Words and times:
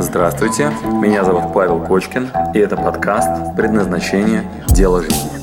Здравствуйте, 0.00 0.70
меня 1.00 1.24
зовут 1.24 1.52
Павел 1.54 1.84
Кочкин, 1.84 2.28
и 2.54 2.58
это 2.58 2.76
подкаст 2.76 3.56
«Предназначение. 3.56 4.42
Дело 4.68 5.02
жизни». 5.02 5.38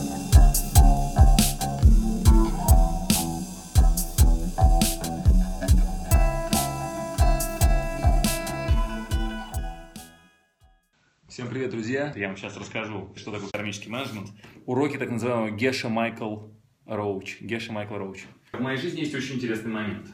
Всем 11.30 11.48
привет, 11.48 11.72
друзья! 11.72 12.12
Я 12.16 12.28
вам 12.28 12.38
сейчас 12.38 12.58
расскажу, 12.58 13.14
что 13.16 13.32
такое 13.32 13.50
кармический 13.52 13.90
менеджмент. 13.92 14.30
Уроки 14.66 14.98
так 14.98 15.10
называемого 15.10 15.52
Геша 15.52 15.88
Майкл 15.88 16.48
Роуч. 16.86 17.42
Геша 17.42 17.72
Майкл 17.72 17.96
Роуч. 17.96 18.26
В 18.58 18.62
моей 18.62 18.78
жизни 18.78 19.02
есть 19.02 19.14
очень 19.14 19.36
интересный 19.36 19.72
момент. 19.72 20.08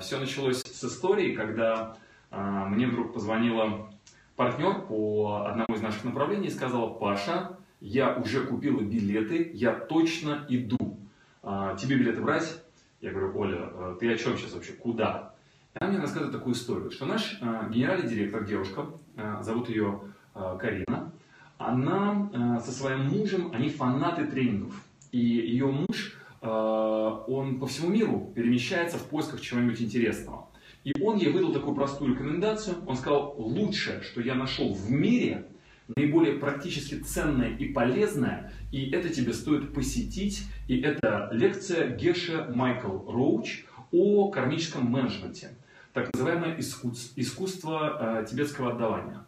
Все 0.00 0.18
началось 0.18 0.60
с 0.62 0.84
истории, 0.84 1.36
когда 1.36 1.96
а, 2.30 2.64
мне 2.66 2.88
вдруг 2.88 3.12
позвонила 3.12 3.88
партнер 4.34 4.80
по 4.82 5.46
одному 5.46 5.72
из 5.74 5.82
наших 5.82 6.02
направлений 6.04 6.48
и 6.48 6.50
сказала, 6.50 6.88
Паша, 6.88 7.56
я 7.80 8.16
уже 8.16 8.44
купила 8.44 8.80
билеты, 8.80 9.50
я 9.54 9.72
точно 9.72 10.44
иду. 10.48 10.98
А, 11.42 11.76
тебе 11.76 11.96
билеты 11.96 12.20
брать? 12.22 12.60
Я 13.00 13.12
говорю, 13.12 13.38
Оля, 13.38 13.94
ты 14.00 14.12
о 14.12 14.16
чем 14.16 14.36
сейчас 14.36 14.54
вообще? 14.54 14.72
Куда? 14.72 15.34
И 15.74 15.78
она 15.78 15.92
мне 15.92 16.00
рассказывает 16.00 16.32
такую 16.32 16.54
историю, 16.54 16.90
что 16.90 17.06
наш 17.06 17.40
генеральный 17.70 18.08
директор, 18.08 18.44
девушка, 18.44 18.86
зовут 19.42 19.68
ее 19.68 20.00
Карина, 20.34 21.12
она 21.58 22.60
со 22.64 22.72
своим 22.72 23.04
мужем, 23.04 23.52
они 23.52 23.68
фанаты 23.68 24.26
тренингов. 24.26 24.74
И 25.12 25.18
ее 25.18 25.66
муж, 25.66 26.16
он 26.40 27.58
по 27.58 27.66
всему 27.66 27.90
миру 27.90 28.32
перемещается 28.34 28.98
в 28.98 29.04
поисках 29.04 29.40
чего-нибудь 29.40 29.80
интересного. 29.80 30.48
И 30.84 30.92
он 31.02 31.16
ей 31.16 31.32
выдал 31.32 31.52
такую 31.52 31.74
простую 31.74 32.14
рекомендацию. 32.14 32.76
Он 32.86 32.96
сказал, 32.96 33.34
лучшее, 33.38 34.02
что 34.02 34.20
я 34.20 34.36
нашел 34.36 34.72
в 34.72 34.88
мире, 34.88 35.48
наиболее 35.96 36.38
практически 36.38 36.94
ценное 36.94 37.56
и 37.56 37.72
полезное, 37.72 38.52
и 38.70 38.90
это 38.90 39.08
тебе 39.08 39.32
стоит 39.32 39.74
посетить. 39.74 40.44
И 40.68 40.80
это 40.80 41.28
лекция 41.32 41.96
Геша 41.96 42.52
Майкл 42.54 43.10
Роуч 43.10 43.64
о 43.90 44.30
кармическом 44.30 44.86
менеджменте. 44.86 45.56
Так 45.92 46.12
называемое 46.12 46.60
искусство 46.60 48.20
э, 48.20 48.26
тибетского 48.30 48.72
отдавания. 48.72 49.25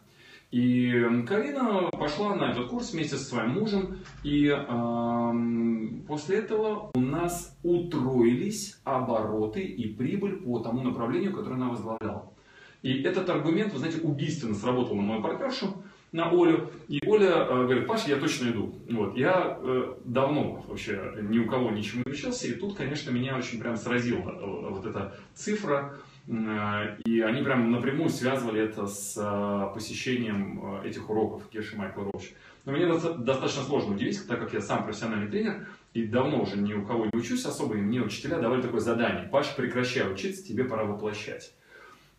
И 0.51 0.91
Карина 1.27 1.89
пошла 1.91 2.35
на 2.35 2.51
этот 2.51 2.67
курс 2.69 2.91
вместе 2.91 3.17
со 3.17 3.23
своим 3.23 3.51
мужем, 3.51 3.99
и 4.23 4.47
э, 4.47 6.05
после 6.07 6.37
этого 6.37 6.89
у 6.95 6.99
нас 6.99 7.55
утроились 7.61 8.79
обороты 8.83 9.61
и 9.61 9.93
прибыль 9.93 10.37
по 10.37 10.59
тому 10.59 10.81
направлению, 10.81 11.33
которое 11.33 11.55
она 11.55 11.69
возглавляла. 11.69 12.33
И 12.81 13.03
этот 13.03 13.29
аргумент, 13.29 13.73
вы 13.73 13.79
знаете, 13.79 14.01
убийственно 14.01 14.55
сработал 14.55 14.95
на 14.95 15.03
мою 15.03 15.21
партнершу, 15.21 15.83
на 16.11 16.29
Олю. 16.29 16.69
И 16.87 16.99
Оля 17.05 17.45
э, 17.47 17.63
говорит, 17.63 17.87
Паша, 17.87 18.09
я 18.09 18.17
точно 18.17 18.49
иду. 18.49 18.73
Вот. 18.89 19.15
Я 19.15 19.59
э, 19.61 19.93
давно 20.05 20.63
вообще 20.67 21.13
ни 21.21 21.39
у 21.39 21.47
кого 21.47 21.71
ничему 21.71 22.03
не 22.05 22.11
учился, 22.11 22.47
и 22.47 22.53
тут, 22.53 22.75
конечно, 22.75 23.11
меня 23.11 23.37
очень 23.37 23.59
прям 23.59 23.77
сразила 23.77 24.29
э, 24.31 24.69
вот 24.71 24.85
эта 24.85 25.15
цифра, 25.35 25.99
и 26.29 27.21
они 27.21 27.41
прям 27.41 27.71
напрямую 27.71 28.09
связывали 28.09 28.61
это 28.61 28.85
с 28.85 29.17
э, 29.17 29.73
посещением 29.73 30.81
э, 30.83 30.87
этих 30.87 31.09
уроков 31.09 31.49
Кеши 31.49 31.75
Майкла 31.75 32.03
Роуч. 32.03 32.33
Но 32.65 32.71
мне 32.71 32.85
достаточно 32.85 33.63
сложно 33.63 33.95
удивить, 33.95 34.27
так 34.27 34.39
как 34.39 34.53
я 34.53 34.61
сам 34.61 34.83
профессиональный 34.83 35.27
тренер, 35.27 35.67
и 35.95 36.05
давно 36.05 36.43
уже 36.43 36.57
ни 36.57 36.71
у 36.75 36.85
кого 36.85 37.05
не 37.05 37.17
учусь 37.17 37.45
особо, 37.45 37.77
и 37.77 37.81
мне 37.81 37.99
учителя 38.01 38.37
давали 38.37 38.61
такое 38.61 38.79
задание. 38.79 39.27
Паш, 39.27 39.55
прекращай 39.55 40.11
учиться, 40.11 40.45
тебе 40.45 40.65
пора 40.65 40.83
воплощать. 40.83 41.51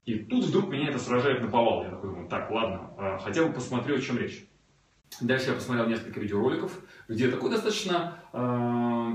И 0.06 0.14
тут 0.14 0.46
вдруг 0.46 0.70
меня 0.70 0.88
это 0.88 0.98
сражает 0.98 1.40
на 1.40 1.48
повал. 1.48 1.84
Я 1.84 1.90
такой 1.90 2.10
думаю, 2.10 2.28
так, 2.28 2.50
ладно, 2.50 3.20
хотя 3.22 3.44
бы 3.44 3.52
посмотрю, 3.52 3.96
о 3.96 4.00
чем 4.00 4.18
речь. 4.18 4.44
Дальше 5.20 5.48
я 5.48 5.54
посмотрел 5.54 5.86
несколько 5.86 6.20
видеороликов, 6.20 6.72
где 7.08 7.28
такой 7.28 7.50
достаточно 7.50 8.16
э, 8.32 8.38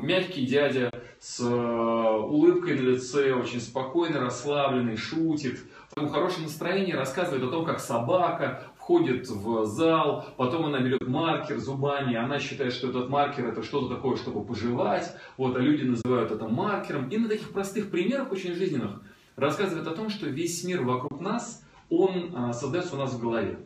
мягкий 0.03 0.45
дядя 0.45 0.91
с 1.19 1.39
э, 1.39 1.45
улыбкой 1.45 2.77
на 2.77 2.81
лице, 2.91 3.33
очень 3.33 3.59
спокойный, 3.59 4.19
расслабленный, 4.19 4.97
шутит, 4.97 5.59
в 5.89 5.95
таком 5.95 6.09
хорошем 6.09 6.43
настроении 6.43 6.91
рассказывает 6.91 7.43
о 7.43 7.49
том, 7.49 7.65
как 7.65 7.79
собака 7.79 8.63
входит 8.77 9.27
в 9.29 9.65
зал, 9.65 10.25
потом 10.37 10.65
она 10.65 10.79
берет 10.79 11.07
маркер 11.07 11.57
зубами, 11.57 12.15
она 12.15 12.37
считает, 12.37 12.73
что 12.73 12.89
этот 12.89 13.09
маркер 13.09 13.47
это 13.47 13.63
что-то 13.63 13.95
такое, 13.95 14.15
чтобы 14.17 14.43
пожевать, 14.43 15.15
вот, 15.37 15.55
а 15.55 15.59
люди 15.59 15.83
называют 15.83 16.31
это 16.31 16.47
маркером. 16.47 17.09
И 17.09 17.17
на 17.17 17.29
таких 17.29 17.51
простых 17.51 17.89
примерах, 17.89 18.31
очень 18.31 18.53
жизненных, 18.53 19.01
рассказывает 19.37 19.87
о 19.87 19.95
том, 19.95 20.09
что 20.09 20.27
весь 20.27 20.63
мир 20.63 20.83
вокруг 20.83 21.19
нас, 21.19 21.63
он 21.89 22.35
э, 22.35 22.53
создается 22.53 22.95
у 22.95 22.99
нас 22.99 23.13
в 23.13 23.19
голове. 23.19 23.57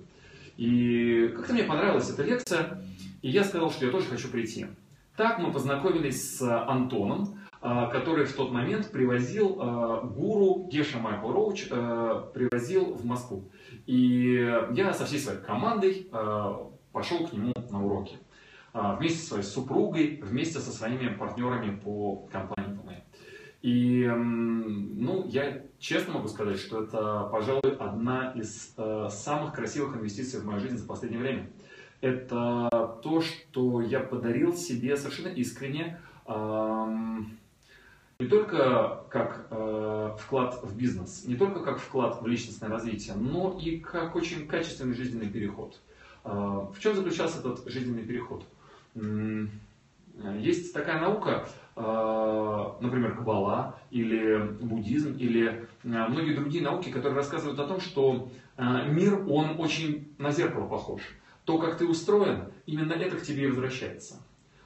И 0.59 1.31
как-то 1.37 1.53
мне 1.53 1.63
понравилась 1.63 2.09
эта 2.09 2.21
лекция, 2.21 2.83
и 3.21 3.29
я 3.29 3.45
сказал, 3.45 3.71
что 3.71 3.85
я 3.85 3.91
тоже 3.91 4.07
хочу 4.07 4.27
прийти. 4.27 4.67
Так 5.15 5.39
мы 5.39 5.53
познакомились 5.53 6.35
с 6.35 6.41
Антоном, 6.41 7.39
а, 7.61 7.85
который 7.85 8.25
в 8.25 8.33
тот 8.35 8.51
момент 8.51 8.91
привозил 8.91 9.57
а, 9.57 10.01
гуру 10.01 10.67
Геша 10.69 10.99
Майкл 10.99 11.31
Роуч, 11.31 11.69
привозил 11.69 12.93
в 12.93 13.05
Москву. 13.05 13.49
И 13.85 14.33
я 14.73 14.93
со 14.93 15.05
всей 15.05 15.19
своей 15.19 15.39
командой 15.39 16.11
пошел 16.91 17.25
к 17.25 17.31
нему 17.31 17.53
на 17.69 17.85
уроки. 17.85 18.17
Вместе 18.73 19.19
со 19.19 19.27
своей 19.27 19.43
супругой, 19.43 20.19
вместе 20.21 20.59
со 20.59 20.71
своими 20.71 21.07
партнерами 21.07 21.79
по 21.79 22.27
компании 22.33 22.77
моей. 22.83 23.03
И, 23.61 24.05
ну, 24.07 25.27
я 25.27 25.63
честно 25.79 26.13
могу 26.13 26.29
сказать, 26.29 26.59
что 26.59 26.83
это, 26.83 27.27
пожалуй, 27.29 27.75
одна 27.77 28.31
из 28.31 28.73
э, 28.77 29.07
самых 29.11 29.53
красивых 29.53 29.97
инвестиций 29.97 30.39
в 30.39 30.45
мою 30.45 30.61
жизнь 30.61 30.77
за 30.77 30.87
последнее 30.87 31.21
время. 31.21 31.49
Это 31.99 32.97
то, 33.03 33.21
что 33.21 33.81
я 33.81 33.99
подарил 33.99 34.55
себе 34.55 34.95
совершенно 34.95 35.27
искренне, 35.27 35.99
э, 36.25 37.17
не 38.19 38.27
только 38.27 39.03
как 39.09 39.47
э, 39.49 40.15
вклад 40.19 40.63
в 40.63 40.77
бизнес, 40.77 41.25
не 41.25 41.35
только 41.35 41.59
как 41.59 41.79
вклад 41.79 42.21
в 42.21 42.27
личностное 42.27 42.69
развитие, 42.69 43.15
но 43.15 43.59
и 43.61 43.79
как 43.79 44.15
очень 44.15 44.47
качественный 44.47 44.93
жизненный 44.93 45.29
переход. 45.29 45.77
Э, 46.23 46.29
в 46.73 46.75
чем 46.79 46.95
заключался 46.95 47.39
этот 47.39 47.67
жизненный 47.69 48.03
переход? 48.03 48.45
Есть 50.37 50.73
такая 50.73 50.99
наука, 50.99 51.47
э, 51.68 51.68
например, 51.79 53.15
кабала 53.15 53.79
или 53.89 54.37
буддизм 54.61 55.15
или 55.17 55.47
э, 55.47 55.57
многие 55.83 56.35
другие 56.35 56.63
науки, 56.63 56.89
которые 56.89 57.15
рассказывают 57.15 57.59
о 57.59 57.67
том, 57.67 57.79
что 57.79 58.29
э, 58.57 58.89
мир, 58.89 59.25
он 59.29 59.59
очень 59.59 60.13
на 60.17 60.31
зеркало 60.31 60.67
похож. 60.67 61.01
То, 61.45 61.57
как 61.57 61.77
ты 61.77 61.87
устроен, 61.87 62.51
именно 62.65 62.93
это 62.93 63.15
к 63.17 63.21
тебе 63.21 63.45
и 63.45 63.47
возвращается. 63.47 64.21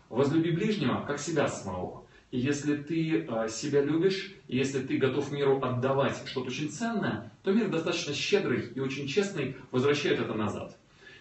Возлюби 0.09 0.51
ближнего, 0.51 1.03
как 1.05 1.19
себя 1.19 1.47
самого. 1.47 2.05
И 2.31 2.39
если 2.39 2.77
ты 2.77 3.27
себя 3.47 3.83
любишь, 3.83 4.33
если 4.47 4.81
ты 4.81 4.97
готов 4.97 5.31
миру 5.31 5.61
отдавать 5.61 6.23
что-то 6.25 6.47
очень 6.47 6.69
ценное, 6.69 7.31
то 7.43 7.51
мир 7.51 7.69
достаточно 7.69 8.13
щедрый 8.13 8.71
и 8.73 8.79
очень 8.79 9.07
честный 9.07 9.55
возвращает 9.71 10.19
это 10.19 10.33
назад. 10.33 10.75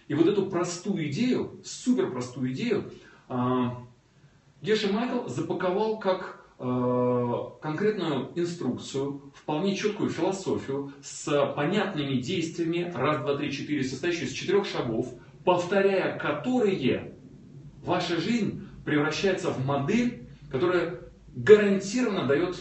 И 0.07 0.15
вот 0.15 0.27
эту 0.27 0.47
простую 0.47 1.07
идею, 1.09 1.61
супер 1.63 2.09
простую 2.11 2.51
идею, 2.51 2.91
Геша 4.63 4.87
Майкл 4.87 5.27
запаковал 5.27 5.99
как 5.99 6.41
э, 6.57 7.35
конкретную 7.61 8.31
инструкцию, 8.39 9.33
вполне 9.35 9.75
четкую 9.75 10.09
философию 10.09 10.93
с 11.01 11.53
понятными 11.53 12.21
действиями, 12.21 12.89
раз, 12.95 13.19
два, 13.23 13.35
три, 13.35 13.51
четыре, 13.51 13.83
состоящие 13.83 14.27
из 14.27 14.31
четырех 14.31 14.65
шагов, 14.65 15.13
повторяя 15.43 16.17
которые 16.17 17.17
ваша 17.83 18.21
жизнь 18.21 18.65
превращается 18.85 19.49
в 19.49 19.65
модель, 19.65 20.29
которая 20.49 21.01
гарантированно 21.35 22.25
дает 22.25 22.57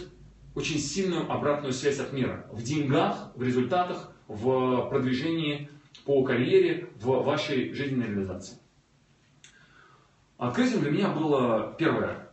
очень 0.57 0.81
сильную 0.81 1.31
обратную 1.31 1.73
связь 1.73 2.01
от 2.01 2.13
мира. 2.13 2.49
В 2.51 2.65
деньгах, 2.65 3.31
в 3.37 3.43
результатах, 3.45 4.13
в 4.27 4.89
продвижении 4.91 5.71
по 6.05 6.25
карьере, 6.25 6.89
в 7.01 7.23
вашей 7.23 7.73
жизненной 7.73 8.09
реализации. 8.09 8.59
Открытием 10.43 10.81
для 10.81 10.91
меня 10.91 11.09
было 11.09 11.73
первое. 11.79 12.29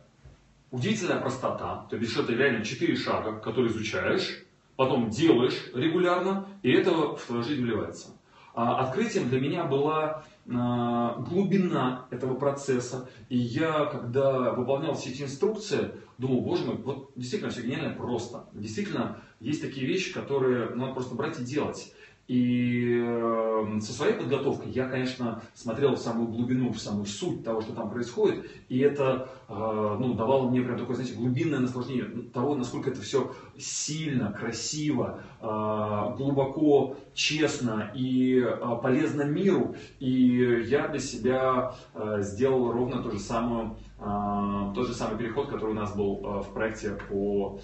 Удивительная 0.72 1.20
простота, 1.20 1.86
то 1.88 1.96
есть 1.96 2.16
это 2.16 2.32
реально 2.32 2.64
четыре 2.64 2.96
шага, 2.96 3.38
которые 3.38 3.70
изучаешь, 3.70 4.42
потом 4.74 5.10
делаешь 5.10 5.70
регулярно, 5.76 6.48
и 6.64 6.72
это 6.72 6.90
в 6.90 7.24
твою 7.24 7.44
жизнь 7.44 7.62
вливается. 7.62 8.08
А 8.52 8.78
открытием 8.80 9.28
для 9.28 9.40
меня 9.40 9.62
была 9.62 10.24
а, 10.52 11.20
глубина 11.20 12.06
этого 12.10 12.34
процесса. 12.34 13.08
И 13.28 13.38
я, 13.38 13.84
когда 13.84 14.54
выполнял 14.54 14.94
все 14.94 15.10
эти 15.10 15.22
инструкции, 15.22 15.92
думал, 16.18 16.40
боже 16.40 16.64
мой, 16.64 16.78
вот 16.78 17.12
действительно 17.14 17.52
все 17.52 17.62
гениально 17.62 17.94
просто. 17.94 18.46
Действительно, 18.52 19.18
есть 19.38 19.62
такие 19.62 19.86
вещи, 19.86 20.12
которые 20.12 20.70
надо 20.70 20.94
просто 20.94 21.14
брать 21.14 21.38
и 21.38 21.44
делать. 21.44 21.94
И 22.30 23.02
э, 23.02 23.80
со 23.80 23.92
своей 23.92 24.14
подготовкой 24.14 24.70
я, 24.70 24.88
конечно, 24.88 25.42
смотрел 25.52 25.96
в 25.96 25.98
самую 25.98 26.28
глубину, 26.28 26.72
в 26.72 26.78
самую 26.78 27.06
суть 27.06 27.42
того, 27.42 27.60
что 27.60 27.72
там 27.72 27.90
происходит, 27.90 28.48
и 28.68 28.78
это 28.78 29.28
э, 29.48 29.96
ну, 29.98 30.14
давало 30.14 30.48
мне 30.48 30.60
прям 30.60 30.78
такое, 30.78 30.94
знаете, 30.94 31.16
глубинное 31.16 31.58
наслаждение 31.58 32.04
того, 32.32 32.54
насколько 32.54 32.90
это 32.90 33.00
все 33.00 33.34
сильно, 33.58 34.30
красиво, 34.30 35.24
э, 35.40 36.14
глубоко, 36.18 36.98
честно 37.14 37.90
и 37.96 38.46
полезно 38.80 39.22
миру. 39.22 39.74
И 39.98 40.62
я 40.68 40.86
для 40.86 41.00
себя 41.00 41.74
сделал 42.18 42.70
ровно 42.70 43.02
то 43.02 43.10
же 43.10 43.18
самое, 43.18 43.74
тот 43.98 44.86
же 44.86 44.94
самый 44.94 45.18
переход, 45.18 45.48
который 45.48 45.72
у 45.72 45.74
нас 45.74 45.96
был 45.96 46.42
в 46.42 46.54
проекте 46.54 46.96
по 47.08 47.58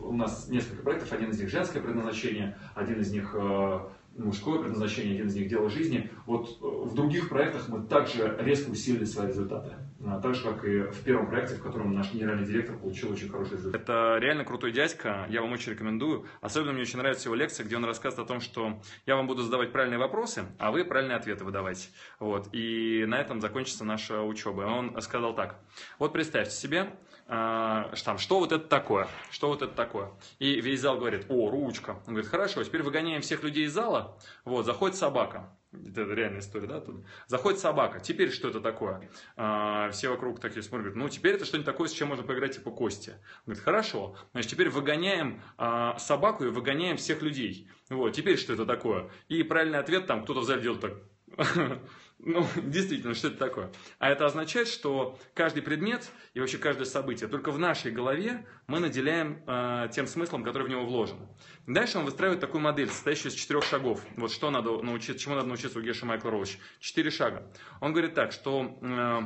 у 0.00 0.12
нас 0.12 0.48
несколько 0.48 0.82
проектов, 0.82 1.12
один 1.12 1.30
из 1.30 1.40
них 1.40 1.48
женское 1.48 1.80
предназначение, 1.80 2.56
один 2.74 3.00
из 3.00 3.12
них 3.12 3.34
э, 3.34 3.80
мужское 4.16 4.60
предназначение, 4.60 5.14
один 5.14 5.28
из 5.28 5.34
них 5.34 5.48
дело 5.48 5.68
жизни. 5.70 6.10
Вот 6.26 6.58
э, 6.60 6.64
в 6.64 6.94
других 6.94 7.28
проектах 7.28 7.68
мы 7.68 7.86
также 7.86 8.36
резко 8.40 8.70
усилили 8.70 9.04
свои 9.04 9.28
результаты. 9.28 9.74
А, 10.04 10.20
так 10.20 10.34
же, 10.34 10.42
как 10.42 10.64
и 10.64 10.80
в 10.80 11.04
первом 11.04 11.28
проекте, 11.28 11.54
в 11.54 11.62
котором 11.62 11.94
наш 11.94 12.12
генеральный 12.12 12.44
директор 12.44 12.76
получил 12.76 13.12
очень 13.12 13.28
хороший 13.28 13.52
результат. 13.52 13.80
Это 13.80 14.18
реально 14.20 14.44
крутой 14.44 14.72
дядька, 14.72 15.26
я 15.28 15.42
вам 15.42 15.52
очень 15.52 15.72
рекомендую. 15.72 16.26
Особенно 16.40 16.72
мне 16.72 16.82
очень 16.82 16.98
нравится 16.98 17.28
его 17.28 17.36
лекция, 17.36 17.64
где 17.64 17.76
он 17.76 17.84
рассказывает 17.84 18.28
о 18.28 18.32
том, 18.32 18.40
что 18.40 18.80
я 19.06 19.14
вам 19.16 19.26
буду 19.26 19.42
задавать 19.42 19.70
правильные 19.70 19.98
вопросы, 19.98 20.44
а 20.58 20.72
вы 20.72 20.84
правильные 20.84 21.16
ответы 21.16 21.44
выдавать. 21.44 21.90
Вот. 22.18 22.48
И 22.52 23.04
на 23.06 23.20
этом 23.20 23.40
закончится 23.40 23.84
наша 23.84 24.22
учеба. 24.22 24.62
Он 24.62 25.00
сказал 25.00 25.34
так. 25.34 25.60
Вот 25.98 26.12
представьте 26.12 26.54
себе, 26.54 26.78
э, 26.80 27.11
там, 27.32 28.18
что 28.18 28.40
вот 28.40 28.52
это 28.52 28.66
такое, 28.66 29.08
что 29.30 29.48
вот 29.48 29.62
это 29.62 29.72
такое. 29.72 30.10
И 30.38 30.60
весь 30.60 30.80
зал 30.80 30.98
говорит, 30.98 31.26
о, 31.28 31.50
ручка. 31.50 31.92
Он 32.06 32.14
говорит, 32.14 32.30
хорошо, 32.30 32.62
теперь 32.62 32.82
выгоняем 32.82 33.22
всех 33.22 33.42
людей 33.42 33.64
из 33.64 33.72
зала, 33.72 34.18
вот, 34.44 34.66
заходит 34.66 34.96
собака. 34.96 35.56
Это 35.72 36.02
реальная 36.02 36.40
история, 36.40 36.66
да? 36.66 36.80
Тут. 36.80 36.96
Заходит 37.28 37.58
собака. 37.58 37.98
Теперь 37.98 38.30
что 38.30 38.48
это 38.48 38.60
такое? 38.60 39.08
А, 39.36 39.90
все 39.90 40.10
вокруг 40.10 40.38
такие 40.38 40.62
смотрят. 40.62 40.94
Ну, 40.94 41.08
теперь 41.08 41.36
это 41.36 41.46
что-нибудь 41.46 41.64
такое, 41.64 41.88
с 41.88 41.92
чем 41.92 42.08
можно 42.08 42.24
поиграть, 42.24 42.56
типа 42.56 42.70
кости. 42.70 43.10
Он 43.10 43.16
говорит, 43.46 43.64
хорошо. 43.64 44.14
Значит, 44.32 44.50
теперь 44.50 44.68
выгоняем 44.68 45.40
а, 45.56 45.96
собаку 45.98 46.44
и 46.44 46.48
выгоняем 46.48 46.98
всех 46.98 47.22
людей. 47.22 47.70
Вот, 47.88 48.12
теперь 48.12 48.36
что 48.36 48.52
это 48.52 48.66
такое? 48.66 49.08
И 49.28 49.42
правильный 49.42 49.78
ответ 49.78 50.06
там 50.06 50.24
кто-то 50.24 50.40
в 50.40 50.44
зале 50.44 50.60
делает 50.60 50.80
так. 50.82 50.92
Ну, 52.24 52.46
действительно, 52.62 53.14
что 53.14 53.28
это 53.28 53.36
такое? 53.36 53.72
А 53.98 54.08
это 54.08 54.24
означает, 54.26 54.68
что 54.68 55.18
каждый 55.34 55.62
предмет 55.62 56.10
и 56.34 56.40
вообще 56.40 56.58
каждое 56.58 56.84
событие 56.84 57.28
только 57.28 57.50
в 57.50 57.58
нашей 57.58 57.90
голове 57.90 58.46
мы 58.68 58.78
наделяем 58.78 59.42
э, 59.46 59.88
тем 59.92 60.06
смыслом, 60.06 60.44
который 60.44 60.66
в 60.66 60.70
него 60.70 60.84
вложен. 60.84 61.18
Дальше 61.66 61.98
он 61.98 62.04
выстраивает 62.04 62.40
такую 62.40 62.60
модель, 62.60 62.88
состоящую 62.88 63.32
из 63.32 63.34
четырех 63.34 63.64
шагов. 63.64 64.00
Вот 64.16 64.30
что 64.30 64.50
надо 64.50 64.80
научиться, 64.82 65.18
чему 65.18 65.34
надо 65.34 65.48
научиться 65.48 65.78
у 65.78 65.82
Геша 65.82 66.06
Майкла 66.06 66.30
Роуч. 66.30 66.58
Четыре 66.78 67.10
шага. 67.10 67.52
Он 67.80 67.92
говорит 67.92 68.14
так, 68.14 68.32
что 68.32 68.78
э, 68.80 69.20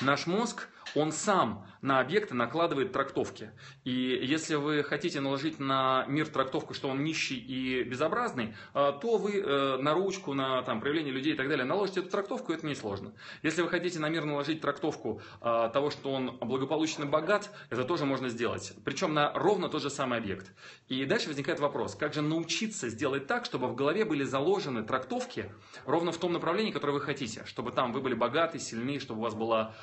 наш 0.00 0.26
мозг– 0.26 0.68
он 0.94 1.12
сам 1.12 1.66
на 1.82 2.00
объекты 2.00 2.34
накладывает 2.34 2.92
трактовки. 2.92 3.50
И 3.84 3.90
если 3.90 4.54
вы 4.54 4.82
хотите 4.82 5.20
наложить 5.20 5.58
на 5.58 6.04
мир 6.08 6.28
трактовку, 6.28 6.74
что 6.74 6.88
он 6.88 7.02
нищий 7.02 7.36
и 7.36 7.82
безобразный, 7.82 8.54
э, 8.74 8.92
то 9.00 9.16
вы 9.16 9.40
э, 9.40 9.76
на 9.78 9.94
ручку, 9.94 10.34
на 10.34 10.62
там, 10.62 10.80
проявление 10.80 11.12
людей 11.12 11.32
и 11.32 11.36
так 11.36 11.48
далее 11.48 11.64
наложите 11.64 12.00
эту 12.00 12.10
трактовку, 12.10 12.52
это 12.52 12.66
несложно. 12.66 13.12
Если 13.42 13.62
вы 13.62 13.68
хотите 13.68 13.98
на 13.98 14.08
мир 14.08 14.24
наложить 14.24 14.60
трактовку 14.60 15.22
э, 15.40 15.70
того, 15.72 15.90
что 15.90 16.12
он 16.12 16.36
благополучно 16.38 17.06
богат, 17.06 17.50
это 17.70 17.84
тоже 17.84 18.04
можно 18.04 18.28
сделать. 18.28 18.72
Причем 18.84 19.14
на 19.14 19.32
ровно 19.32 19.68
тот 19.68 19.82
же 19.82 19.90
самый 19.90 20.18
объект. 20.18 20.52
И 20.88 21.04
дальше 21.04 21.28
возникает 21.28 21.60
вопрос, 21.60 21.94
как 21.94 22.12
же 22.12 22.20
научиться 22.20 22.88
сделать 22.88 23.26
так, 23.26 23.44
чтобы 23.44 23.68
в 23.68 23.74
голове 23.74 24.04
были 24.04 24.24
заложены 24.24 24.82
трактовки 24.82 25.50
ровно 25.86 26.12
в 26.12 26.18
том 26.18 26.32
направлении, 26.32 26.72
которое 26.72 26.92
вы 26.92 27.00
хотите. 27.00 27.44
Чтобы 27.46 27.72
там 27.72 27.92
вы 27.92 28.00
были 28.00 28.14
богаты, 28.14 28.58
сильны, 28.58 28.98
чтобы 29.00 29.20
у 29.20 29.22
вас 29.24 29.34
была 29.34 29.74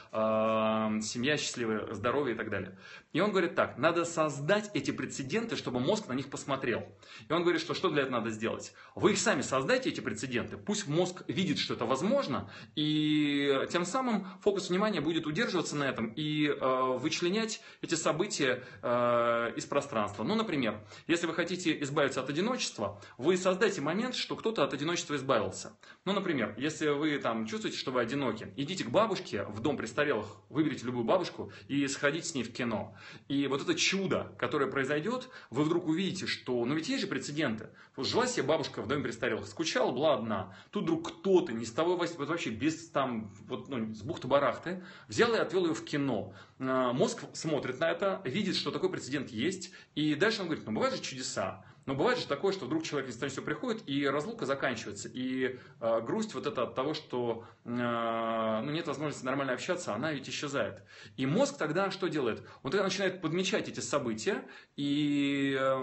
семья 1.02 1.38
счастливая, 1.38 1.94
здоровье 1.94 2.36
и 2.36 2.38
так 2.38 2.50
далее. 2.50 2.78
И 3.14 3.20
он 3.20 3.32
говорит 3.32 3.56
так, 3.56 3.78
надо 3.78 4.06
создать 4.06 4.70
эти 4.74 4.92
прецеденты, 4.92 5.56
чтобы 5.56 5.80
мозг 5.80 6.08
на 6.08 6.14
них 6.14 6.30
посмотрел. 6.30 6.84
И 7.28 7.34
он 7.34 7.42
говорит, 7.42 7.62
что 7.62 7.74
что 7.74 7.90
для 7.90 8.04
этого 8.04 8.18
надо 8.20 8.30
сделать? 8.30 8.74
Вы 8.96 9.14
их 9.14 9.18
сами 9.18 9.42
создайте, 9.42 9.90
эти 9.90 10.02
прецеденты, 10.02 10.58
пусть 10.58 10.88
мозг 10.88 11.24
видит, 11.28 11.58
что 11.58 11.74
это 11.74 11.86
возможно, 11.86 12.50
и 12.76 13.66
тем 13.70 13.86
самым 13.86 14.28
фокус 14.42 14.70
внимания 14.70 15.02
будет 15.02 15.26
удерживаться 15.26 15.76
на 15.76 15.86
этом 15.86 16.14
и 16.16 16.48
э, 16.48 16.98
вычленять 16.98 17.62
эти 17.82 17.96
события 17.96 18.64
э, 18.82 19.54
из 19.56 19.66
пространства. 19.66 20.24
Ну, 20.24 20.36
например, 20.36 20.86
если 21.08 21.28
вы 21.28 21.34
хотите 21.34 21.82
избавиться 21.82 22.22
от 22.22 22.30
одиночества, 22.30 23.02
вы 23.18 23.38
создайте 23.38 23.82
момент, 23.82 24.16
что 24.16 24.36
кто-то 24.36 24.64
от 24.64 24.74
одиночества 24.74 25.16
избавился. 25.16 25.78
Ну, 26.06 26.14
например, 26.14 26.56
если 26.58 26.90
вы 26.90 27.18
там 27.20 27.46
чувствуете, 27.46 27.78
что 27.78 27.92
вы 27.92 28.02
одиноки, 28.02 28.54
идите 28.58 28.84
к 28.84 28.90
бабушке 28.90 29.44
в 29.46 29.60
дом 29.60 29.78
престарелых, 29.78 30.28
выберите 30.50 30.77
любую 30.84 31.06
бабушку 31.06 31.52
и 31.68 31.88
сходите 31.88 32.28
с 32.28 32.36
ней 32.36 32.44
в 32.44 32.54
кино. 32.54 32.96
И 33.28 33.48
вот 33.48 33.62
это 33.62 33.76
чудо, 33.76 34.34
которое 34.38 34.70
произойдет, 34.70 35.30
вы 35.50 35.64
вдруг 35.64 35.88
увидите, 35.88 36.28
что, 36.28 36.66
ну 36.66 36.76
ведь 36.76 36.90
есть 36.90 37.02
же 37.02 37.08
прецеденты. 37.08 37.70
Вот 37.96 38.08
жила 38.08 38.28
себе 38.28 38.44
бабушка 38.44 38.82
в 38.82 38.88
доме 38.88 39.04
престарелых, 39.04 39.48
скучала, 39.48 39.92
была 39.92 40.14
одна. 40.14 40.56
Тут 40.72 40.84
вдруг 40.84 41.10
кто-то, 41.10 41.54
не 41.54 41.66
с 41.66 41.72
того, 41.72 41.96
вот 41.96 42.30
вообще 42.30 42.50
без 42.50 42.90
там, 42.90 43.32
вот, 43.48 43.70
ну, 43.70 43.94
с 43.94 44.02
бухты-барахты, 44.02 44.84
взял 45.08 45.34
и 45.34 45.38
отвел 45.38 45.66
ее 45.66 45.74
в 45.74 45.84
кино. 45.84 46.34
А, 46.60 46.94
мозг 46.94 47.24
смотрит 47.34 47.80
на 47.80 47.90
это, 47.90 48.22
видит, 48.24 48.56
что 48.56 48.72
такой 48.72 48.90
прецедент 48.90 49.30
есть, 49.30 49.72
и 49.96 50.16
дальше 50.16 50.42
он 50.42 50.48
говорит, 50.48 50.66
ну 50.66 50.74
бывают 50.74 50.96
же 50.96 51.02
чудеса. 51.02 51.66
Но 51.88 51.96
бывает 51.96 52.20
же 52.20 52.28
такое, 52.28 52.52
что 52.52 52.66
вдруг 52.66 52.84
человек 52.84 53.10
из 53.10 53.16
все 53.16 53.42
приходит, 53.42 53.82
и 53.88 54.06
разлука 54.06 54.46
заканчивается. 54.46 55.08
И 55.08 55.58
э, 55.80 56.02
грусть 56.02 56.34
вот 56.34 56.46
это 56.46 56.64
от 56.64 56.76
того, 56.76 56.94
что 56.94 57.46
э, 57.64 57.70
ну, 57.70 58.70
нет 58.72 58.88
возможности 58.88 59.24
нормально 59.24 59.54
общаться, 59.54 59.96
она 59.96 60.12
ведь 60.12 60.28
исчезает. 60.28 60.84
И 61.16 61.26
мозг 61.26 61.58
тогда 61.58 61.90
что 61.90 62.08
делает? 62.08 62.46
Он 62.62 62.72
тогда 62.72 62.84
начинает 62.84 63.22
подмечать 63.22 63.70
эти 63.70 63.80
события 63.80 64.44
и 64.76 65.58
э, 65.58 65.80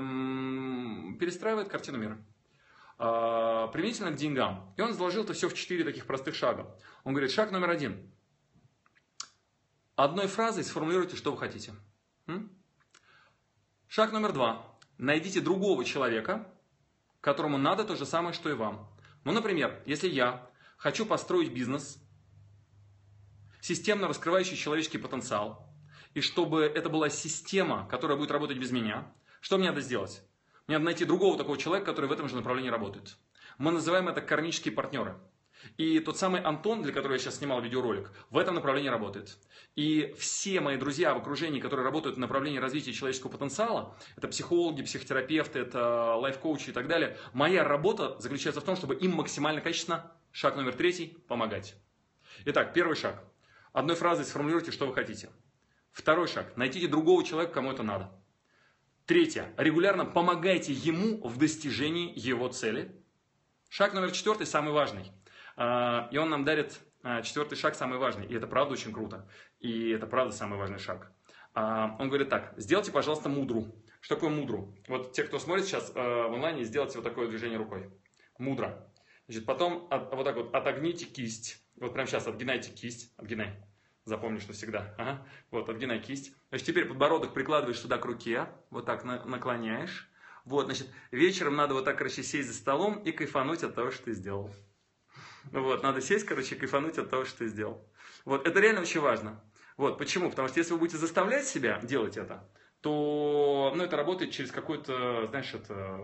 перестраивает 1.18 1.68
картину 1.68 1.96
мира. 1.96 2.18
Э, 2.98 3.68
применительно 3.72 4.10
к 4.10 4.16
деньгам. 4.16 4.74
И 4.76 4.82
он 4.82 4.90
изложил 4.90 5.24
это 5.24 5.32
все 5.32 5.48
в 5.48 5.54
четыре 5.54 5.84
таких 5.84 6.04
простых 6.04 6.34
шага. 6.34 6.66
Он 7.04 7.14
говорит, 7.14 7.32
шаг 7.32 7.50
номер 7.50 7.70
один. 7.70 8.12
Одной 9.96 10.26
фразой 10.26 10.64
сформулируйте, 10.64 11.16
что 11.16 11.32
вы 11.32 11.38
хотите. 11.38 11.72
Шаг 13.88 14.12
номер 14.12 14.32
два. 14.32 14.74
Найдите 14.99 15.41
другого 15.41 15.85
человека, 15.85 16.49
которому 17.20 17.58
надо 17.58 17.85
то 17.85 17.96
же 17.96 18.06
самое, 18.06 18.35
что 18.35 18.50
и 18.50 18.55
вам. 18.55 18.88
Ну, 19.25 19.32
например, 19.32 19.82
если 19.87 20.08
я 20.08 20.49
хочу 20.76 21.06
построить 21.06 21.52
бизнес, 21.52 21.99
системно 23.61 24.09
раскрывающий 24.09 24.57
человеческий 24.57 24.99
потенциал, 24.99 25.66
и 26.12 26.21
чтобы 26.21 26.62
это 26.62 26.88
была 26.88 27.09
система, 27.09 27.88
которая 27.88 28.16
будет 28.16 28.30
работать 28.30 28.59
без 28.59 28.71
меня, 28.71 29.12
что 29.40 29.59
мне 29.59 29.68
надо 29.68 29.80
сделать? 29.80 30.23
Мне 30.66 30.78
надо 30.78 30.87
найти 30.87 31.04
другого 31.04 31.37
такого 31.37 31.59
человека, 31.59 31.87
который 31.87 32.07
в 32.07 32.12
этом 32.12 32.28
же 32.28 32.37
направлении 32.37 32.71
работает. 32.71 33.16
Мы 33.59 33.73
называем 33.73 34.09
это 34.09 34.21
кармические 34.21 34.73
партнеры. 34.73 35.16
И 35.76 35.99
тот 36.00 36.18
самый 36.18 36.40
Антон, 36.40 36.83
для 36.83 36.92
которого 36.92 37.14
я 37.14 37.18
сейчас 37.18 37.38
снимал 37.38 37.61
видеоролик, 37.61 38.11
в 38.30 38.38
этом 38.38 38.54
направлении 38.54 38.88
работает. 38.88 39.37
И 39.76 40.14
все 40.18 40.61
мои 40.61 40.76
друзья 40.76 41.14
в 41.14 41.18
окружении, 41.18 41.61
которые 41.61 41.85
работают 41.85 42.16
в 42.16 42.21
направлении 42.21 42.59
развития 42.59 42.92
человеческого 42.92 43.33
потенциала, 43.33 43.97
это 44.16 44.28
психологи, 44.28 44.83
психотерапевты, 44.83 45.59
это 45.59 46.14
лайф-коучи 46.14 46.71
и 46.71 46.73
так 46.73 46.87
далее, 46.87 47.16
моя 47.33 47.64
работа 47.64 48.16
заключается 48.21 48.61
в 48.61 48.64
том, 48.64 48.76
чтобы 48.76 48.94
им 48.94 49.14
максимально 49.14 49.61
качественно, 49.61 50.12
шаг 50.30 50.56
номер 50.56 50.75
третий, 50.75 51.18
помогать. 51.28 51.75
Итак, 52.44 52.73
первый 52.73 52.97
шаг. 52.97 53.23
Одной 53.73 53.97
фразой 53.97 54.25
сформулируйте, 54.25 54.71
что 54.71 54.87
вы 54.87 54.94
хотите. 54.94 55.30
Второй 55.90 56.28
шаг. 56.28 56.56
Найдите 56.56 56.88
другого 56.88 57.25
человека, 57.25 57.54
кому 57.54 57.73
это 57.73 57.83
надо. 57.83 58.12
Третье. 59.06 59.52
Регулярно 59.56 60.04
помогайте 60.04 60.73
ему 60.73 61.21
в 61.26 61.37
достижении 61.37 62.12
его 62.16 62.49
цели. 62.49 62.94
Шаг 63.68 63.92
номер 63.92 64.12
четвертый, 64.12 64.47
самый 64.47 64.73
важный. 64.73 65.12
А, 65.56 66.08
и 66.11 66.18
он 66.18 66.30
нам 66.30 66.44
дарит 66.44 66.80
а, 67.02 67.23
четвертый 67.23 67.56
шаг, 67.56 67.75
самый 67.75 67.99
важный. 67.99 68.26
И 68.26 68.34
это 68.34 68.46
правда 68.46 68.75
очень 68.75 68.92
круто. 68.92 69.28
И 69.61 69.90
это 69.90 70.06
правда 70.06 70.34
самый 70.34 70.58
важный 70.58 70.78
шаг. 70.78 71.12
А, 71.54 71.96
он 71.99 72.08
говорит 72.08 72.28
так, 72.28 72.54
сделайте, 72.56 72.92
пожалуйста, 72.92 73.28
мудру. 73.28 73.66
Что 74.00 74.16
такое 74.16 74.30
мудру? 74.30 74.75
Вот 74.88 75.12
те, 75.12 75.25
кто 75.25 75.38
смотрит 75.38 75.64
сейчас 75.64 75.94
в 75.94 76.34
онлайне, 76.34 76.64
сделайте 76.64 76.99
вот 76.99 77.04
такое 77.04 77.28
движение 77.28 77.58
рукой. 77.58 77.90
Мудро. 78.38 78.90
Значит, 79.26 79.46
потом 79.46 79.87
от, 79.90 80.12
вот 80.14 80.25
так 80.25 80.37
вот 80.37 80.54
отогните 80.54 81.06
кисть. 81.06 81.62
Вот 81.76 81.94
прямо 81.94 82.06
сейчас 82.06 82.26
отгинайте 82.26 82.70
кисть. 82.70 83.12
Отгинай. 83.16 83.56
Запомни, 84.04 84.38
что 84.38 84.52
всегда. 84.52 84.94
Ага. 84.99 85.26
Вот, 85.50 85.70
отгинай 85.70 86.00
кисть. 86.00 86.34
Значит, 86.50 86.66
теперь 86.66 86.84
подбородок 86.84 87.32
прикладываешь 87.32 87.78
сюда 87.78 87.96
к 87.96 88.04
руке. 88.04 88.49
Вот 88.68 88.84
так 88.84 89.04
на, 89.04 89.25
наклоняешь. 89.25 90.11
Вот, 90.44 90.66
значит, 90.66 90.90
вечером 91.11 91.56
надо 91.56 91.73
вот 91.73 91.87
так, 91.87 91.96
короче, 91.96 92.23
сесть 92.23 92.49
за 92.49 92.54
столом 92.54 92.99
и 92.99 93.12
кайфануть 93.12 93.62
от 93.62 93.75
того, 93.75 93.90
что 93.90 94.04
ты 94.04 94.12
сделал. 94.12 94.50
Вот, 95.52 95.82
надо 95.82 96.00
сесть, 96.00 96.26
короче, 96.26 96.56
кайфануть 96.56 96.98
от 96.98 97.10
того, 97.10 97.24
что 97.24 97.38
ты 97.38 97.46
сделал. 97.48 97.86
Вот, 98.24 98.46
это 98.46 98.60
реально 98.60 98.80
очень 98.82 99.00
важно. 99.00 99.40
Вот, 99.76 99.98
почему? 99.98 100.30
Потому 100.30 100.48
что 100.48 100.58
если 100.58 100.72
вы 100.72 100.78
будете 100.80 100.98
заставлять 100.98 101.46
себя 101.46 101.80
делать 101.82 102.16
это, 102.16 102.48
то 102.80 103.72
ну, 103.74 103.82
это 103.82 103.96
работает 103.96 104.30
через 104.30 104.50
какое-то, 104.50 105.26
знаешь, 105.28 105.52
это 105.54 106.00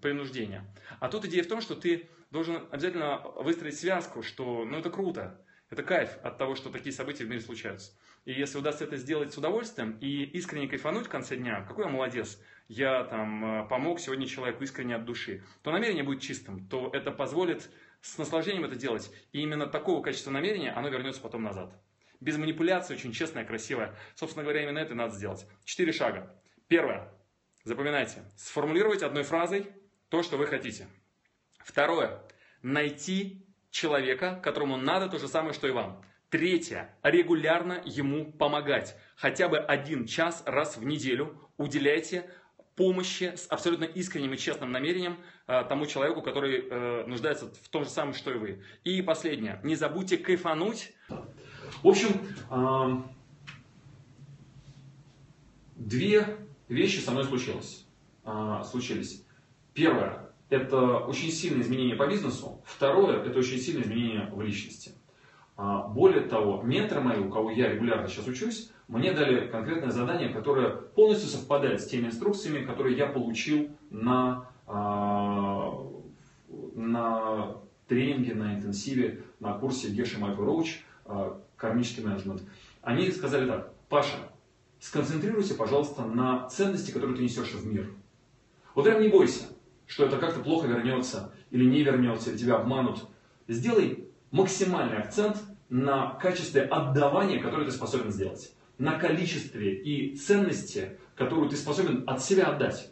принуждение. 0.00 0.64
А 1.00 1.08
тут 1.08 1.24
идея 1.24 1.42
в 1.42 1.48
том, 1.48 1.60
что 1.60 1.74
ты 1.74 2.08
должен 2.30 2.66
обязательно 2.70 3.18
выстроить 3.36 3.78
связку, 3.78 4.22
что 4.22 4.64
ну 4.64 4.78
это 4.78 4.90
круто, 4.90 5.44
это 5.68 5.82
кайф 5.82 6.10
от 6.22 6.38
того, 6.38 6.54
что 6.54 6.70
такие 6.70 6.92
события 6.92 7.24
в 7.24 7.28
мире 7.28 7.40
случаются. 7.40 7.92
И 8.24 8.32
если 8.32 8.58
удастся 8.58 8.84
это 8.84 8.96
сделать 8.96 9.32
с 9.32 9.38
удовольствием 9.38 9.98
и 10.00 10.24
искренне 10.24 10.68
кайфануть 10.68 11.06
в 11.06 11.08
конце 11.08 11.36
дня, 11.36 11.62
какой 11.62 11.84
я 11.84 11.90
молодец, 11.90 12.40
я 12.68 13.04
там 13.04 13.62
э, 13.62 13.68
помог 13.68 14.00
сегодня 14.00 14.26
человеку 14.26 14.64
искренне 14.64 14.96
от 14.96 15.04
души, 15.04 15.44
то 15.62 15.70
намерение 15.70 16.02
будет 16.02 16.22
чистым, 16.22 16.68
то 16.68 16.90
это 16.92 17.10
позволит 17.10 17.70
с 18.06 18.18
наслаждением 18.18 18.64
это 18.64 18.76
делать. 18.76 19.10
И 19.32 19.40
именно 19.40 19.66
такого 19.66 20.02
качества 20.02 20.30
намерения 20.30 20.70
оно 20.70 20.88
вернется 20.88 21.20
потом 21.20 21.42
назад. 21.42 21.72
Без 22.20 22.36
манипуляции, 22.38 22.94
очень 22.94 23.12
честное, 23.12 23.44
красивое. 23.44 23.94
Собственно 24.14 24.44
говоря, 24.44 24.62
именно 24.62 24.78
это 24.78 24.94
надо 24.94 25.14
сделать. 25.14 25.46
Четыре 25.64 25.92
шага. 25.92 26.34
Первое. 26.68 27.12
Запоминайте. 27.64 28.22
Сформулируйте 28.36 29.06
одной 29.06 29.24
фразой 29.24 29.66
то, 30.08 30.22
что 30.22 30.36
вы 30.36 30.46
хотите. 30.46 30.86
Второе. 31.58 32.22
Найти 32.62 33.44
человека, 33.70 34.40
которому 34.42 34.76
надо 34.76 35.08
то 35.08 35.18
же 35.18 35.28
самое, 35.28 35.52
что 35.52 35.66
и 35.66 35.72
вам. 35.72 36.02
Третье. 36.30 36.96
Регулярно 37.02 37.82
ему 37.84 38.32
помогать. 38.32 38.96
Хотя 39.16 39.48
бы 39.48 39.58
один 39.58 40.06
час 40.06 40.42
раз 40.46 40.76
в 40.76 40.84
неделю 40.84 41.50
уделяйте 41.56 42.30
помощи 42.76 43.32
с 43.36 43.46
абсолютно 43.48 43.84
искренним 43.84 44.34
и 44.34 44.36
честным 44.36 44.70
намерением 44.70 45.16
э, 45.46 45.64
тому 45.68 45.86
человеку, 45.86 46.22
который 46.22 46.68
э, 46.68 47.06
нуждается 47.06 47.46
в 47.46 47.68
том 47.68 47.84
же 47.84 47.90
самом, 47.90 48.14
что 48.14 48.30
и 48.30 48.38
вы. 48.38 48.62
И 48.84 49.02
последнее. 49.02 49.60
Не 49.64 49.74
забудьте 49.74 50.18
кайфануть. 50.18 50.92
В 51.82 51.88
общем, 51.88 52.10
э, 52.50 53.02
две 55.76 56.36
вещи 56.68 57.00
со 57.00 57.12
мной 57.12 57.24
случилось, 57.24 57.86
э, 58.24 58.62
случились. 58.70 59.24
Первое– 59.72 60.30
это 60.50 60.98
очень 60.98 61.30
сильное 61.30 61.62
изменение 61.62 61.96
по 61.96 62.06
бизнесу. 62.06 62.62
Второе– 62.66 63.22
это 63.26 63.38
очень 63.38 63.58
сильное 63.58 63.84
изменение 63.84 64.30
в 64.30 64.40
личности. 64.42 64.92
А, 65.56 65.88
более 65.88 66.22
того, 66.22 66.62
менторы 66.62 67.00
мои, 67.00 67.18
у 67.18 67.30
кого 67.30 67.50
я 67.50 67.70
регулярно 67.70 68.08
сейчас 68.08 68.26
учусь, 68.26 68.70
мне 68.88 69.12
дали 69.12 69.48
конкретное 69.48 69.90
задание, 69.90 70.28
которое 70.28 70.70
полностью 70.70 71.28
совпадает 71.28 71.80
с 71.80 71.86
теми 71.86 72.06
инструкциями, 72.06 72.64
которые 72.64 72.96
я 72.96 73.06
получил 73.06 73.70
на, 73.90 74.48
а, 74.66 75.86
на 76.74 77.56
тренинге, 77.88 78.34
на 78.34 78.54
интенсиве, 78.54 79.22
на 79.40 79.54
курсе 79.54 79.90
Геши 79.90 80.18
Майкл 80.18 80.44
Роуч 80.44 80.84
«Кармический 81.56 82.04
менеджмент». 82.04 82.42
Они 82.82 83.10
сказали 83.10 83.48
так, 83.48 83.72
Паша, 83.88 84.16
сконцентрируйся, 84.78 85.54
пожалуйста, 85.54 86.04
на 86.04 86.48
ценности, 86.48 86.90
которые 86.90 87.16
ты 87.16 87.22
несешь 87.22 87.52
в 87.52 87.66
мир. 87.66 87.92
Вот 88.74 88.84
прям 88.84 89.00
не 89.00 89.08
бойся, 89.08 89.46
что 89.86 90.04
это 90.04 90.18
как-то 90.18 90.40
плохо 90.40 90.66
вернется, 90.66 91.32
или 91.50 91.64
не 91.64 91.82
вернется, 91.82 92.30
или 92.30 92.38
тебя 92.38 92.56
обманут. 92.56 93.08
Сделай 93.48 94.08
максимальный 94.30 94.98
акцент 94.98 95.42
на 95.68 96.10
качестве 96.10 96.62
отдавания, 96.62 97.40
которое 97.40 97.64
ты 97.64 97.72
способен 97.72 98.12
сделать. 98.12 98.52
На 98.78 98.98
количестве 98.98 99.74
и 99.74 100.16
ценности, 100.16 100.98
которую 101.14 101.48
ты 101.48 101.56
способен 101.56 102.04
от 102.06 102.22
себя 102.22 102.48
отдать. 102.48 102.90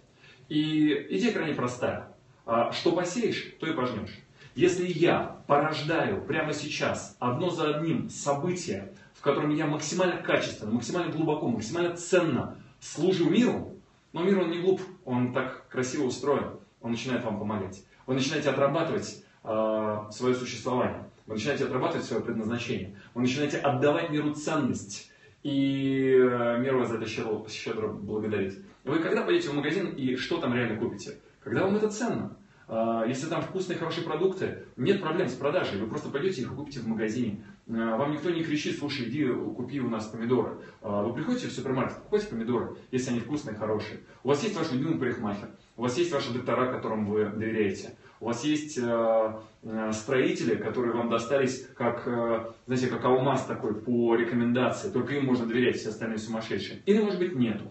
И 0.49 1.07
идея 1.11 1.33
крайне 1.33 1.55
простая. 1.55 2.15
А, 2.47 2.73
что 2.73 2.93
посеешь, 2.93 3.55
то 3.61 3.67
и 3.67 3.73
пожнешь. 3.73 4.19
Если 4.55 4.87
я 4.87 5.43
порождаю 5.47 6.25
прямо 6.25 6.53
сейчас 6.53 7.17
одно 7.19 7.51
за 7.51 7.77
одним 7.77 8.09
события, 8.09 8.93
в 9.15 9.21
котором 9.21 9.51
я 9.51 9.67
максимально 9.67 10.23
качественно, 10.23 10.71
максимально 10.71 11.11
глубоко, 11.11 11.49
максимально 11.49 11.97
ценно 11.97 12.57
служу 12.81 13.29
миру, 13.29 13.77
но 14.13 14.23
мир 14.23 14.39
он 14.39 14.51
не 14.51 14.61
глуп, 14.61 14.81
он 15.05 15.33
так 15.33 15.67
красиво 15.69 16.05
устроен, 16.05 16.59
он 16.81 16.93
начинает 16.93 17.25
вам 17.25 17.39
помогать. 17.39 17.83
Вы 18.07 18.15
начинаете 18.15 18.51
отрабатывать 18.51 19.25
э, 19.43 19.99
свое 20.13 20.35
существование. 20.35 21.09
Вы 21.27 21.35
начинаете 21.35 21.65
отрабатывать 21.65 22.07
свое 22.07 22.23
предназначение. 22.23 22.95
Вы 23.15 23.23
начинаете 23.23 23.59
отдавать 23.59 24.11
миру 24.11 24.35
ценность. 24.35 25.11
И 25.45 26.17
э, 26.17 26.59
мир 26.59 26.75
вас 26.77 26.89
за 26.89 26.97
это 26.97 27.07
щедро, 27.07 27.47
щедро 27.49 27.89
благодарит. 27.89 28.65
Вы 28.83 28.99
когда 28.99 29.23
пойдете 29.23 29.51
в 29.51 29.55
магазин 29.55 29.89
и 29.95 30.17
что 30.17 30.39
там 30.39 30.55
реально 30.55 30.79
купите? 30.79 31.19
Когда 31.41 31.65
вам 31.65 31.77
это 31.77 31.91
ценно. 31.91 32.37
А, 32.67 33.05
если 33.07 33.27
там 33.27 33.43
вкусные, 33.43 33.79
хорошие 33.79 34.05
продукты, 34.05 34.65
нет 34.77 35.01
проблем 35.01 35.29
с 35.29 35.35
продажей. 35.35 35.79
Вы 35.79 35.87
просто 35.87 36.09
пойдете 36.09 36.43
их 36.43 36.55
купите 36.55 36.81
в 36.81 36.89
магазине. 36.89 37.45
А, 37.69 37.97
вам 37.97 38.13
никто 38.13 38.31
не 38.31 38.43
кричит, 38.43 38.79
слушай, 38.79 39.09
иди 39.09 39.27
купи 39.27 39.81
у 39.81 39.89
нас 39.91 40.07
помидоры. 40.07 40.63
А, 40.81 41.03
вы 41.03 41.13
приходите 41.13 41.49
в 41.49 41.53
супермаркет, 41.53 41.97
покупайте 41.97 42.29
помидоры, 42.29 42.77
если 42.91 43.11
они 43.11 43.21
вкусные, 43.21 43.57
хорошие. 43.57 44.01
У 44.23 44.29
вас 44.29 44.43
есть 44.43 44.57
ваш 44.57 44.73
любимый 44.73 44.99
парикмахер, 44.99 45.51
у 45.77 45.83
вас 45.83 45.99
есть 45.99 46.11
ваши 46.13 46.33
доктора, 46.33 46.73
которым 46.73 47.07
вы 47.07 47.27
доверяете. 47.27 47.97
У 48.25 48.29
вас 48.29 48.43
есть 48.43 48.79
э, 48.79 49.33
э, 49.65 49.93
строители, 49.93 50.55
которые 50.55 50.95
вам 50.95 51.11
достались 51.11 51.69
как, 51.77 52.05
э, 52.07 52.47
знаете, 52.67 52.87
как 52.87 53.05
алмаз 53.05 53.45
такой 53.45 53.75
по 53.75 54.15
рекомендации. 54.15 54.89
Только 54.89 55.17
им 55.17 55.27
можно 55.27 55.45
доверять, 55.45 55.77
все 55.77 55.91
остальные 55.91 56.17
сумасшедшие. 56.17 56.81
Или, 56.87 57.03
может 57.03 57.19
быть, 57.19 57.35
нету. 57.35 57.67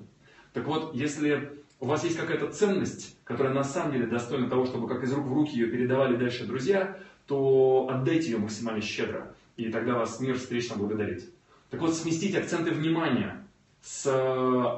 Так 0.54 0.68
вот, 0.68 0.94
если 0.94 1.54
у 1.80 1.88
вас 1.88 2.04
есть 2.04 2.18
какая-то 2.18 2.52
ценность, 2.52 3.18
которая 3.24 3.52
на 3.52 3.64
самом 3.64 3.94
деле 3.94 4.06
достойна 4.06 4.48
того, 4.48 4.68
чтобы 4.68 4.88
как 4.88 5.04
из 5.04 5.12
рук 5.12 5.26
в 5.26 5.34
руки 5.34 5.58
ее 5.58 5.72
передавали 5.72 6.18
дальше 6.18 6.46
друзья, 6.46 7.00
то 7.26 7.90
отдайте 7.90 8.30
ее 8.30 8.38
максимально 8.38 8.82
щедро. 8.82 9.34
И 9.58 9.72
тогда 9.72 9.96
вас 9.96 10.20
мир 10.20 10.38
встречно 10.38 10.76
благодарит. 10.76 11.34
Так 11.72 11.82
вот, 11.82 11.96
сместить 11.96 12.36
акценты 12.36 12.70
внимания 12.70 13.44
с 13.82 14.04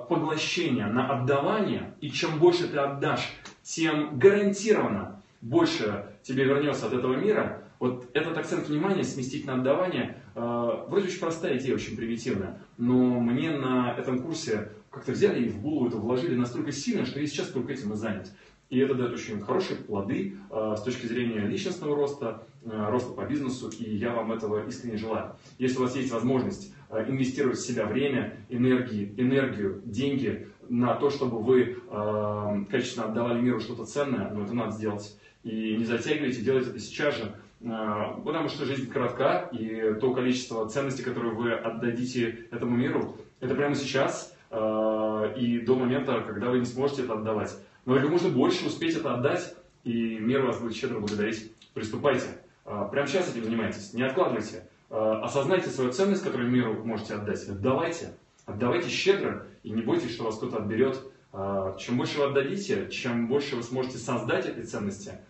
поглощения 0.08 0.88
на 0.88 1.10
отдавание, 1.10 1.96
и 2.00 2.10
чем 2.12 2.39
больше 2.39 2.70
ты 2.70 2.77
отдашь, 2.77 3.34
тем 3.62 4.17
гарантированно 4.17 5.15
больше 5.46 6.08
тебе 6.24 6.44
вернется 6.44 6.88
от 6.88 6.94
этого 6.94 7.16
мира, 7.16 7.62
вот 7.80 8.10
этот 8.14 8.36
акцент 8.36 8.68
внимания 8.68 9.04
сместить 9.04 9.46
на 9.46 9.54
отдавание, 9.56 10.18
э, 10.34 10.40
вроде 10.88 11.08
очень 11.08 11.20
простая 11.20 11.58
идея, 11.60 11.75
очень 11.75 11.96
примитивная, 11.96 12.60
но 12.78 13.20
мне 13.20 13.52
на 13.52 13.96
этом 13.96 14.24
курсе 14.24 14.72
как-то 14.90 15.12
взяли 15.12 15.46
и 15.46 15.50
в 15.50 15.62
голову 15.62 15.88
это 15.88 15.98
вложили 15.98 16.36
настолько 16.36 16.72
сильно, 16.72 17.06
что 17.06 17.20
я 17.20 17.28
сейчас 17.28 17.50
только 17.50 17.74
этим 17.74 17.94
и 17.94 17.96
занят. 17.96 18.32
И 18.72 18.80
это 18.80 18.96
дает 18.96 19.14
очень 19.14 19.40
хорошие 19.40 19.78
плоды 19.78 20.36
э, 20.50 20.75
с 20.78 20.82
точки 20.82 21.06
зрения 21.06 21.42
личностного 21.42 21.96
роста, 21.96 22.44
э, 22.64 22.90
роста 22.90 23.14
по 23.14 23.25
бизнесу, 23.25 23.70
и 23.70 23.96
я 23.96 24.16
вам 24.16 24.32
этого 24.32 24.68
искренне 24.68 24.98
желаю. 24.98 25.36
Если 25.60 25.78
у 25.78 25.82
вас 25.82 25.96
есть 25.96 26.12
возможность 26.12 26.74
инвестировать 26.90 27.58
в 27.60 27.68
себя 27.68 27.86
время, 27.86 28.38
энергии, 28.50 29.14
энергию, 29.18 29.82
деньги 29.86 30.48
на 30.70 30.96
то, 30.96 31.10
чтобы 31.12 31.42
вы 31.44 31.78
качественно 32.72 33.08
отдавали 33.08 33.42
миру 33.42 33.60
что-то 33.60 33.86
ценное, 33.86 34.32
ну, 34.32 34.44
это 34.44 34.54
надо 34.54 34.72
сделать. 34.72 35.16
И 35.46 35.78
не 35.78 35.86
затягивайте, 35.86 36.42
делайте 36.42 36.72
это 36.72 36.80
сейчас 36.80 37.18
же, 37.18 37.36
э, 37.62 37.68
потому 38.25 38.50
что 38.50 38.66
жизнь 38.66 38.90
коротка, 38.90 39.48
и 39.52 39.94
то 40.02 40.12
количество 40.12 40.68
ценностей, 40.68 41.04
которые 41.04 41.36
вы 41.36 41.54
отдадите 41.54 42.48
этому 42.50 42.75
миру, 42.75 43.16
это 43.40 43.54
прямо 43.54 43.75
сейчас 43.75 44.36
э, 44.50 45.34
и 45.38 45.60
до 45.60 45.75
момента, 45.75 46.22
когда 46.22 46.50
вы 46.50 46.58
не 46.58 46.66
сможете 46.66 47.04
это 47.04 47.14
отдавать. 47.14 47.56
Но 47.86 47.94
как 47.94 48.10
можно 48.10 48.30
больше 48.30 48.66
успеть 48.66 48.96
это 48.96 49.14
отдать, 49.14 49.56
и 49.84 50.18
мир 50.18 50.42
вас 50.42 50.60
будет 50.60 50.75
щедро 50.75 51.00
благодарить. 51.00 51.52
Приступайте. 51.75 52.25
Э, 52.66 52.88
прямо 52.92 53.08
сейчас 53.08 53.30
этим 53.30 53.44
занимайтесь, 53.44 53.94
не 53.94 54.02
откладывайте. 54.02 54.68
Осознайте 54.90 55.70
свою 55.70 55.92
ценность, 55.92 56.24
которую 56.24 56.50
миру 56.50 56.84
можете 56.84 57.16
отдать. 57.16 57.48
Отдавайте. 57.48 58.14
Отдавайте 58.46 58.90
щедро 58.90 59.46
и 59.62 59.70
не 59.72 59.82
бойтесь, 59.82 60.14
что 60.14 60.24
вас 60.24 60.38
кто-то 60.38 60.58
отберет. 60.58 61.02
Чем 61.80 61.98
больше 61.98 62.20
вы 62.20 62.25
отдадите, 62.25 62.88
чем 62.90 63.28
больше 63.28 63.56
вы 63.56 63.64
сможете 63.64 63.98
создать 63.98 64.48
этой 64.48 64.64
ценности– 64.64 65.14